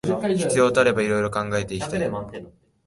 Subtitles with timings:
[0.35, 2.11] 必要とあれば色々と考えていきたい